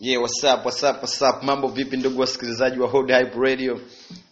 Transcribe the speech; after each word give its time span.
Yeah, 0.00 0.18
what's 0.20 0.44
up, 0.44 0.64
what's 0.64 0.82
up, 0.84 1.02
what's 1.02 1.20
up? 1.22 1.42
Mambo 1.42 1.68
vipi 1.68 1.96
ndugu 1.96 2.20
wasikilizaji 2.20 2.80
wa 2.80 2.88
Hod 2.88 3.10
Hype 3.12 3.38
Radio? 3.40 3.80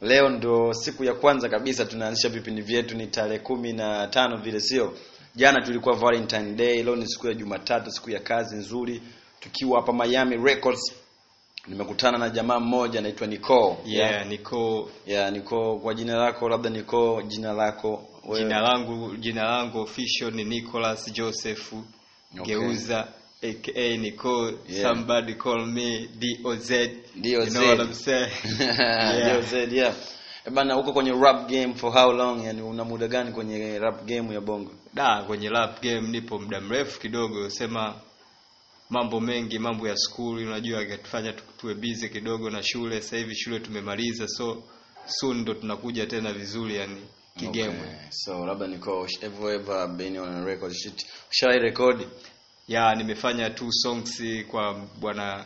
Leo 0.00 0.28
ndo 0.28 0.72
siku 0.72 1.04
ya 1.04 1.14
kwanza 1.14 1.48
kabisa 1.48 1.84
tunaanzisha 1.84 2.28
vipindi 2.28 2.62
vyetu, 2.62 2.96
ni 2.96 3.06
tarehe 3.06 3.38
kumi 3.38 3.72
na 3.72 4.06
tano 4.06 4.36
vile, 4.36 4.60
sio? 4.60 4.92
Jana 5.34 5.60
tulikuwa 5.60 5.94
Valentine 5.94 6.52
Day, 6.54 6.82
leo 6.82 6.96
ni 6.96 7.06
siku 7.08 7.26
ya 7.26 7.34
Jumatatu, 7.34 7.90
siku 7.90 8.10
ya 8.10 8.20
kazi 8.20 8.56
nzuri, 8.56 9.02
tukiwa 9.40 9.80
hapa 9.80 9.92
Miami 9.92 10.36
Records. 10.36 10.92
Nimekutana 11.68 12.18
na 12.18 12.30
jamaa 12.30 12.60
mmoja 12.60 12.98
anaitwa 12.98 13.26
Nicole. 13.26 13.76
Yeah, 13.84 14.26
niko 14.26 14.90
Yeah, 15.06 15.32
Nicole, 15.32 15.78
kwa 15.80 15.94
jina 15.94 16.16
lako 16.16 16.48
labda 16.48 16.70
Nicole, 16.70 17.26
jina 17.26 17.52
lako 17.52 18.08
wewe. 18.28 18.42
jina 18.42 18.60
langu 18.60 19.16
jina 19.16 19.42
langu 19.44 19.78
official 19.80 20.32
ni 20.34 20.44
Nicholas 20.44 21.12
Joseph 21.12 21.72
Okay. 22.40 22.44
Geuza 22.58 23.08
aka 23.42 23.96
Nicole 23.96 24.54
Yeah. 24.68 24.82
somebody 24.82 25.34
call 25.34 25.66
me 25.66 26.08
DOZ 26.18 26.70
you 27.22 27.46
know 27.50 27.66
what 27.68 27.80
I'm 27.80 27.94
saying 27.94 28.30
yeah. 28.60 29.40
DOZ, 29.40 29.72
yeah. 29.72 29.94
Eh, 30.46 30.50
Bana 30.52 30.76
uko 30.78 30.92
kwenye 30.92 31.12
rap 31.12 31.48
game 31.48 31.74
for 31.74 31.92
how 31.92 32.12
long? 32.12 32.44
Yani 32.44 32.62
una 32.62 32.84
muda 32.84 33.08
gani 33.08 33.32
kwenye 33.32 33.78
rap 33.78 34.04
game 34.06 34.34
ya 34.34 34.40
Bongo? 34.40 34.72
da 34.94 35.22
kwenye 35.22 35.48
rap 35.48 35.82
game 35.82 36.08
nipo 36.08 36.38
muda 36.38 36.60
mrefu 36.60 37.00
kidogo 37.00 37.50
sema 37.50 37.94
mambo 38.90 39.20
mengi 39.20 39.58
mambo 39.58 39.88
ya 39.88 39.96
school 39.96 40.38
unajua 40.46 40.80
yakatufanya 40.80 41.32
tu- 41.32 41.42
tuwe 41.60 41.74
busy 41.74 42.08
kidogo 42.08 42.50
na 42.50 42.62
shule 42.62 43.00
sasa 43.02 43.16
hivi 43.16 43.34
shule 43.36 43.60
tumemaliza 43.60 44.28
so 44.28 44.62
soon 45.06 45.36
ndo 45.40 45.54
tunakuja 45.54 46.06
tena 46.06 46.32
vizuri 46.32 46.76
yani 46.76 47.00
kigame 47.38 47.68
Okay. 47.68 48.10
So 48.10 48.46
labda 48.46 48.66
niko 48.66 49.06
ever 49.22 49.54
ever 49.54 49.88
been 49.88 50.18
on 50.18 50.28
a 50.28 50.44
record 50.44 50.72
shit. 50.74 51.06
Ushawai 51.30 51.58
record? 51.58 52.06
Ya 52.68 52.94
nimefanya 52.94 53.50
tu 53.50 53.72
songs 53.72 54.22
kwa 54.50 54.74
bwana 55.00 55.44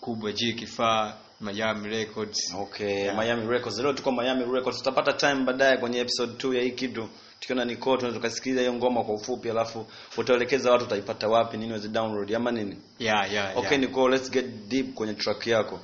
kubwa 0.00 0.32
G 0.32 0.52
Kifaa 0.52 1.14
Miami 1.40 1.88
Records 1.88 2.54
Okay, 2.54 3.02
Yeah. 3.04 3.16
Miami 3.16 3.46
Records. 3.46 3.78
Leo 3.78 3.92
tuko 3.92 4.12
Miami 4.12 4.44
Records. 4.44 4.78
Tutapata 4.78 5.12
time 5.12 5.44
baadaye 5.44 5.76
kwenye 5.76 5.98
episode 5.98 6.32
2 6.32 6.54
ya 6.56 6.62
hii 6.62 6.70
kitu. 6.70 7.08
Tukiona 7.40 7.64
ni 7.64 7.76
kwa 7.76 7.96
tunaweza 7.96 8.16
tukasikiliza 8.18 8.60
hiyo 8.60 8.74
ngoma 8.74 9.04
kwa 9.04 9.14
ufupi 9.14 9.50
alafu 9.50 9.86
utaelekeza 10.16 10.70
watu 10.72 10.84
utaipata 10.84 11.28
wapi 11.28 11.56
nini 11.56 11.70
waweze 11.72 11.88
download 11.88 12.34
ama 12.34 12.50
nini? 12.50 12.76
Yeah, 12.98 13.32
yeah. 13.32 13.56
Okay, 13.58 13.70
yeah. 13.78 13.80
Nicole, 13.80 14.16
let's 14.16 14.30
get 14.30 14.46
deep 14.68 14.94
kwenye 14.94 15.14
track 15.14 15.46
yako. 15.46 15.80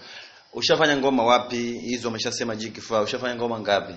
Ushafanya 0.52 0.96
ngoma 0.96 1.24
wapi? 1.24 1.56
Hizo 1.78 2.08
umeshasema 2.08 2.56
G 2.56 2.70
Kifaa. 2.70 3.00
Ushafanya 3.00 3.36
ngoma 3.36 3.60
ngapi? 3.60 3.94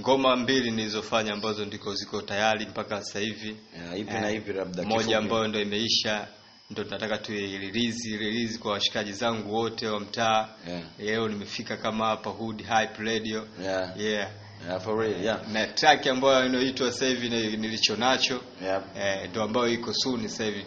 Ngoma 0.00 0.36
mbili 0.36 0.70
nilizofanya 0.70 1.32
ambazo 1.32 1.64
ndiko 1.64 1.94
ziko 1.94 2.22
tayari 2.22 2.66
mpaka 2.66 3.02
sasa 3.02 3.18
hivi 3.20 3.56
Eh, 3.96 4.06
na 4.20 4.30
ipi 4.30 4.52
labda 4.52 4.82
moja 4.82 5.18
ambayo 5.18 5.48
ndo 5.48 5.60
imeisha 5.60 6.28
ndo 6.70 6.84
tunataka 6.84 7.18
tu 7.18 7.32
release 7.32 8.16
release 8.16 8.58
kwa 8.58 8.72
washikaji 8.72 9.12
zangu 9.12 9.54
wote 9.54 9.86
wa 9.88 10.00
mtaa 10.00 10.48
Yeah. 10.68 10.82
leo 10.98 11.28
nimefika 11.28 11.76
kama 11.76 12.06
hapa 12.06 12.30
Hood 12.30 12.58
Hype 12.62 13.02
Radio 13.02 13.46
Yeah. 13.62 14.00
yeah 14.00 14.30
Yeah, 14.68 14.80
for 14.80 14.98
real. 15.00 15.24
Yeah. 15.24 15.48
na 15.52 15.66
track 15.66 16.06
ambayo 16.06 16.46
inaitwa 16.46 16.92
sasa 16.92 17.06
hivi 17.06 17.28
nilicho 17.56 17.96
nacho 17.96 18.40
Yeah. 18.62 18.82
eh, 19.00 19.30
ndo 19.30 19.42
ambayo 19.42 19.68
iko 19.68 19.92
soon 19.94 20.28
sasa 20.28 20.44
hivi 20.44 20.64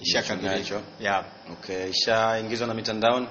ishakamilika 0.00 0.80
yeah 1.00 1.24
Okay, 1.52 1.90
ishaingizwa 1.90 2.66
na 2.66 2.74
mitandaoni. 2.74 3.26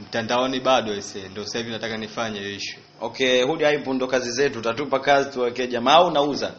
Mtandaoni 0.00 0.60
bado 0.60 0.92
ese 0.94 1.28
ndo 1.28 1.44
sasa 1.44 1.58
hivi 1.58 1.70
nataka 1.70 1.96
nifanye 1.96 2.38
hiyo 2.40 2.52
issue 2.54 2.78
Okay, 3.00 3.42
Hudi 3.42 3.64
Hype 3.64 3.92
ndo 3.92 4.06
kazi 4.06 4.30
zetu. 4.32 4.58
Utatupa 4.58 5.00
kazi 5.00 5.30
tuwekee 5.30 5.66
jamaa 5.66 5.92
au 5.94 6.06
unauza? 6.06 6.54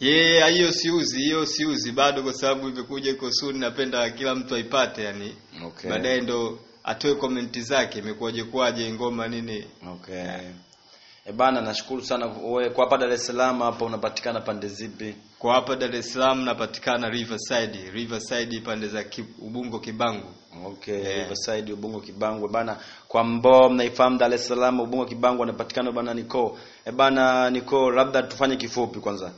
yeah 0.00 0.50
hiyo 0.50 0.72
siuzi 0.72 1.18
hiyo 1.18 1.46
siuzi 1.46 1.92
bado 1.92 2.22
kwa 2.22 2.32
sababu 2.32 2.68
imekuja 2.68 3.10
iko 3.10 3.32
soon 3.32 3.58
napenda 3.58 4.10
kila 4.10 4.34
mtu 4.34 4.54
aipate 4.54 5.04
yani 5.04 5.34
Okay. 5.66 5.90
baadaye 5.90 6.20
ndo 6.20 6.58
atoe 6.84 7.14
komenti 7.14 7.62
zake 7.62 7.98
imekuwaje 7.98 8.44
kwaje 8.44 8.92
ngoma 8.92 9.28
nini 9.28 9.64
Okay. 9.92 10.24
E 11.26 11.32
bana, 11.32 11.60
nashukuru 11.60 12.02
sana 12.02 12.26
wewe 12.26 12.70
kwa 12.70 12.84
hapa 12.84 12.98
Dar 12.98 13.12
es 13.12 13.26
Salaam 13.26 13.60
hapa 13.60 13.84
unapatikana 13.84 14.40
pande 14.40 14.68
zipi? 14.68 15.14
kwa 15.38 15.54
hapa 15.54 15.76
Dar 15.76 15.96
es 15.96 16.12
Salaam 16.12 16.44
napatikana 16.44 17.08
Riverside 17.08 17.90
Riverside 17.92 18.60
pande 18.60 18.88
za 18.88 19.04
ki, 19.04 19.24
Ubungo 19.40 19.78
Kibangu 19.78 20.28
Okay, 20.66 20.94
Yeah. 21.02 21.18
Riverside 21.18 21.72
Ubungo 21.72 22.00
Kibangu 22.00 22.48
bana. 22.48 22.76
Kwa 23.08 23.24
mbao 23.24 23.68
mnaifahamu 23.70 24.18
Dar 24.18 24.34
es 24.34 24.48
Salaam 24.48 24.80
Ubungo 24.80 25.04
Kibangu 25.06 25.42
anapatikana 25.42 25.92
bana 25.92 26.14
Niko. 26.14 26.58
E 26.84 26.92
bana 26.92 27.50
Niko, 27.50 27.90
labda 27.90 28.22
tufanye 28.22 28.56
kifupi 28.56 29.00
kwanza. 29.00 29.32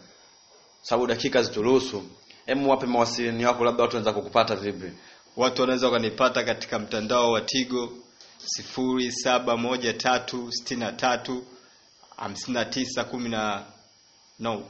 Sababu 0.82 1.06
dakika 1.06 1.42
zituruhusu. 1.42 2.02
Hemu 2.46 2.70
wape 2.70 2.86
mawasiliano 2.86 3.40
yako 3.40 3.64
labda 3.64 3.82
watu 3.82 3.96
wanaweza 3.96 4.20
kukupata 4.20 4.56
vipi? 4.56 4.92
watu 5.36 5.60
wanaweza 5.62 5.90
kunipata 5.90 6.44
katika 6.44 6.78
mtandao 6.78 7.32
wa 7.32 7.40
Tigo 7.40 7.92
sifuri 8.38 9.12
saba 12.16 12.28
moja 12.28 12.34
tatu 12.34 12.36
sitini 12.36 12.48
na 12.48 12.48
tatu 12.48 12.48
hamsini 12.50 12.54
na 12.54 12.64
tisa 12.64 13.04
kumi 13.04 13.28
na 13.28 13.64
no 14.38 14.64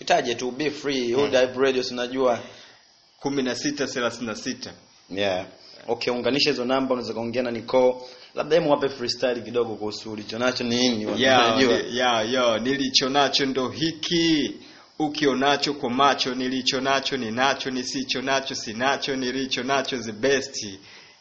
Itaje 0.00 0.34
tu 0.34 0.50
be 0.50 0.70
free. 0.70 1.12
hmm. 1.12 1.32
Radio 1.62 1.82
unajua. 1.90 2.40
kumi 3.20 3.42
na 3.42 3.54
sita 3.54 3.86
thelathini 3.86 4.26
na 4.26 4.34
sita 4.34 4.72
Yeah. 5.10 5.46
Okay, 5.88 6.12
unganisha 6.12 6.50
hizo 6.50 6.64
namba 6.64 6.94
unaweza 6.94 7.14
kaongea 7.14 7.42
na 7.42 7.50
Nicole. 7.50 7.94
Labda 8.34 8.56
hemu 8.56 8.70
wape 8.70 8.88
freestyle 8.88 9.40
kidogo 9.42 9.76
kuhusu 9.76 10.12
ulichonacho 10.12 10.64
ni 10.64 10.76
nini? 10.76 11.22
Yeah, 11.22 11.56
ni- 11.58 11.98
ya 11.98 12.22
ya 12.22 12.58
nilicho 12.58 13.08
nacho 13.08 13.46
ndo 13.46 13.68
hiki 13.68 14.54
ukionacho 14.98 15.74
kwa 15.74 15.90
macho 15.90 16.34
nilicho 16.34 16.80
nacho 16.80 17.16
nisichonacho 17.16 17.70
nisicho 17.70 18.22
nacho 18.22 18.54
sinacho 18.54 19.16
nilicho 19.16 19.62
nacho 19.62 19.98
the 19.98 20.12
best 20.12 20.62
yeah 20.64 20.78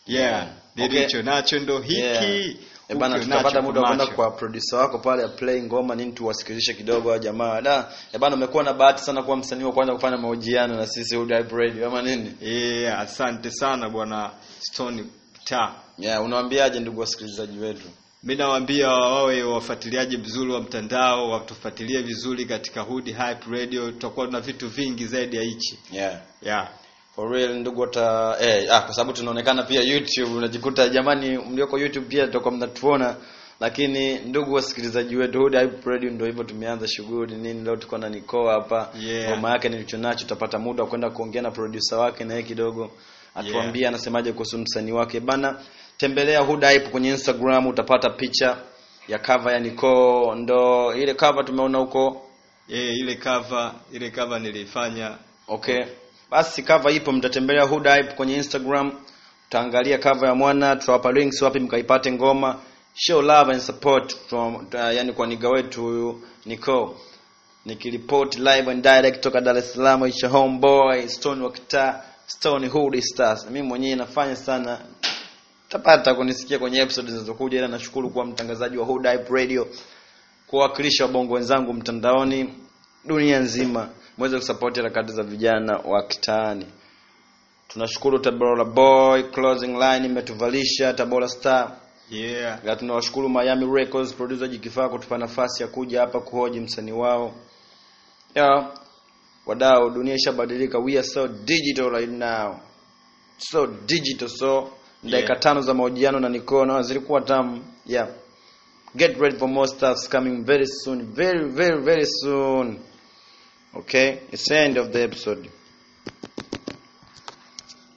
yeah. 0.07 0.47
nilicho 0.75 1.22
nacho 1.22 1.59
ndo 1.59 1.80
hiki 1.80 2.00
Yeah. 2.01 2.53
Eh 2.89 2.97
bana, 2.97 3.19
tutapata 3.19 3.61
muda 3.61 3.81
wa 3.81 3.88
kwenda 3.88 4.07
kwa 4.07 4.31
producer 4.31 4.79
wako 4.79 4.99
pale 4.99 5.27
play 5.27 5.61
ngoma 5.63 5.95
nini 5.95 6.11
tuwasikilizishe 6.11 6.73
kidogo 6.73 7.09
wa 7.09 7.19
jamaa. 7.19 7.61
Da, 7.61 7.91
E 8.13 8.17
bana, 8.17 8.35
umekuwa 8.35 8.63
na 8.63 8.73
bahati 8.73 9.03
sana 9.03 9.23
kuwa 9.23 9.38
msanii 9.38 9.63
wa 9.63 9.71
kwanza 9.71 9.94
kufanya 9.94 10.17
mahojiano 10.17 10.75
na 10.75 10.88
sisi 10.88 11.16
Hood 11.16 11.29
Hype 11.38 11.55
Radio 11.55 11.88
ama 11.88 12.01
nini? 12.01 12.33
yeah 12.41 12.99
asante 12.99 13.51
sana 13.51 13.89
bwana 13.89 14.31
Stone 14.59 15.03
ta 15.45 15.75
Yeah, 15.97 16.23
unawaambiaje 16.25 16.79
ndugu 16.79 16.99
wasikilizaji 16.99 17.59
wetu? 17.59 17.88
mi 18.23 18.35
nawaambia 18.35 18.88
wawe 18.89 19.44
wafuatiliaji 19.44 20.17
mzuri 20.17 20.51
wa 20.51 20.61
mtandao 20.61 21.29
watufuatilie 21.29 22.01
vizuri 22.01 22.45
katika 22.45 22.81
Hood 22.81 23.05
Hype 23.05 23.45
Radio 23.51 23.91
tutakuwa 23.91 24.27
na 24.27 24.39
vitu 24.41 24.69
vingi 24.69 25.05
zaidi 25.07 25.35
ya 25.38 25.44
hichi 25.44 25.79
Yeah. 25.91 26.21
yeah 26.41 26.69
For 27.16 27.29
real 27.31 27.53
ndugu 27.59 27.81
wata 27.81 28.38
eh 28.41 28.68
ah, 28.72 28.81
kwa 28.81 28.94
sababu 28.94 29.13
tunaonekana 29.18 29.63
pia 29.63 29.81
YouTube 29.81 30.31
unajikuta 30.38 30.90
jamani 30.90 31.38
mlioko 31.38 31.79
YouTube 31.79 32.06
pia 32.09 32.25
tutakuwa 32.28 32.51
mnatuona. 32.53 33.16
Lakini 33.59 34.16
ndugu 34.19 34.53
wasikilizaji 34.53 35.16
wetu 35.16 35.40
Hood 35.40 35.56
Hype 35.59 35.90
Radio 35.90 36.09
ndio 36.12 36.28
hivyo 36.28 36.44
tumeanza 36.44 36.88
shughuli 36.88 37.35
nini 37.35 37.62
leo 37.63 37.75
tuko 37.75 37.97
na 37.97 38.09
Nicole 38.09 38.50
hapa. 38.51 38.90
Yeah. 39.01 39.29
ngoma 39.31 39.50
yake 39.51 39.69
nilicho 39.69 39.97
nacho 39.97 40.19
tutapata 40.19 40.59
muda 40.59 40.84
wa 40.84 40.90
kwenda 40.90 41.09
kuongea 41.09 41.41
na 41.41 41.51
producer 41.51 41.97
wake 42.00 42.24
na 42.24 42.34
yeye 42.34 42.46
kidogo. 42.46 42.91
Atuambie 43.35 43.88
anasemaje 43.88 44.31
kuhusu 44.31 44.57
msanii 44.57 44.91
wake. 44.91 45.19
Bana 45.19 45.62
tembelea 45.97 46.40
Hood 46.41 46.66
Hype 46.66 46.88
kwenye 46.90 47.09
Instagram 47.09 47.68
utapata 47.68 48.09
picha 48.09 48.57
ya 49.07 49.19
cover 49.19 49.53
ya 49.53 49.59
Nicole 49.59 50.41
ndo 50.41 50.94
ile 50.95 51.13
cover 51.13 51.45
tumeona 51.45 51.78
huko. 51.78 52.25
Eh, 52.69 52.97
ile 52.97 53.16
cover 53.16 53.72
ile 53.91 54.12
cover 54.12 54.40
nilifanya. 54.41 55.18
Okay. 55.47 55.84
Basi 56.33 56.63
cover 56.63 56.91
ipo 56.95 57.11
mtatembelea 57.11 57.63
Huda 57.63 57.95
Hype 57.95 58.13
kwenye 58.13 58.35
Instagram. 58.35 58.91
Utaangalia 59.47 59.97
cover 59.97 60.29
ya 60.29 60.35
mwana, 60.35 60.75
tutawapa 60.75 61.11
links 61.11 61.41
wapi 61.41 61.59
mkaipate 61.59 62.11
ngoma. 62.11 62.59
Show 62.95 63.21
love 63.21 63.51
and 63.51 63.61
support 63.61 64.16
from 64.27 64.55
uh, 64.55 64.73
yani 64.73 65.13
kwa 65.13 65.27
niga 65.27 65.49
wetu 65.49 65.81
huyu 65.81 66.21
Nico. 66.45 66.97
Nikiripoti 67.66 68.38
live 68.39 68.71
and 68.71 68.83
direct 68.83 69.16
kutoka 69.16 69.41
Dar 69.41 69.57
es 69.57 69.73
Salaam 69.73 70.05
isha 70.07 70.27
homeboy 70.27 71.07
Stone 71.07 71.44
wa 71.44 71.51
kitaa 71.51 72.01
Stone 72.27 72.67
Hood 72.67 73.00
Stars. 73.01 73.45
Mimi 73.45 73.67
mwenyewe 73.67 73.95
nafanya 73.95 74.35
sana 74.35 74.79
tapata 75.69 76.15
kunisikia 76.15 76.59
kwenye 76.59 76.80
episode 76.81 77.12
zinazokuja 77.12 77.57
ila 77.57 77.68
nashukuru 77.68 78.09
kuwa 78.09 78.25
mtangazaji 78.25 78.77
wa 78.77 78.85
Huda 78.85 79.12
Hype 79.12 79.33
Radio 79.33 79.68
kuwakilisha 80.47 81.06
wabongo 81.06 81.33
wenzangu 81.33 81.74
mtandaoni 81.74 82.53
dunia 83.05 83.39
nzima 83.39 83.89
mweze 84.17 84.38
kusapoti 84.38 84.79
harakati 84.79 85.13
za 85.13 85.23
vijana 85.23 85.77
wa 85.77 86.03
kitaani. 86.07 86.65
Tunashukuru 87.67 88.19
tabora 88.19 88.65
boy 88.65 89.23
closing 89.23 89.67
line 89.77 90.05
imetuvalisha 90.05 90.94
tabora 90.94 91.27
star. 91.27 91.71
Yeah. 92.09 92.63
Na 92.63 92.75
tunawashukuru 92.75 93.29
miami 93.29 93.65
records 93.75 94.13
producer 94.13 94.47
jikifaa 94.47 94.89
kutupa 94.89 95.17
nafasi 95.17 95.63
ya 95.63 95.69
kuja 95.69 96.00
hapa 96.01 96.19
kuhoji 96.19 96.59
msanii 96.59 96.91
wao. 96.91 97.33
Yeah. 98.35 98.73
wadau 99.45 99.89
dunia 99.89 100.15
ishabadilika. 100.15 100.79
We 100.79 100.94
are 100.94 101.03
so 101.03 101.27
digital 101.27 101.89
right 101.89 102.09
now. 102.09 102.56
So 103.38 103.67
digital 103.67 104.27
so. 104.29 104.69
Dakika 105.03 105.17
Yeah. 105.33 105.39
tano 105.39 105.61
za 105.61 105.73
mahojiano 105.73 106.19
na 106.19 106.29
nikono 106.29 106.81
zilikuwa 106.81 107.21
tamu. 107.21 107.61
Yeah. 107.85 108.07
Get 108.95 109.17
ready 109.19 109.38
for 109.38 109.49
more 109.49 109.67
stuffs 109.67 110.09
coming 110.09 110.45
very 110.45 110.67
soon. 110.67 111.13
Very 111.13 111.49
very 111.49 111.81
very 111.81 112.06
soon 112.06 112.79
okay? 113.75 114.21
It's 114.31 114.47
the 114.49 114.57
end 114.57 114.77
of 114.77 114.91
the 114.93 115.03
episode. 115.03 115.49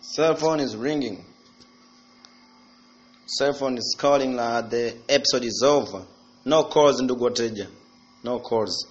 Cell 0.01 0.35
phone 0.35 0.61
is 0.61 0.77
ringing. 0.77 1.25
Cell 3.27 3.53
phone 3.53 3.77
is 3.79 3.97
calling 3.99 4.37
na 4.37 4.61
the 4.63 4.95
episode 5.09 5.45
is 5.45 5.63
over. 5.65 6.05
No 6.45 6.65
calls 6.65 7.01
ndugu 7.01 7.25
wateja. 7.25 7.67
No 8.25 8.39
calls 8.41 8.85